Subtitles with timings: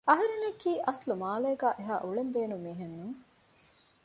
[0.09, 3.17] އަހަރެންންނަކީ އަސްލު މާލޭގައި އެހާ އުޅެން ބޭނުން މީހެއް ނޫން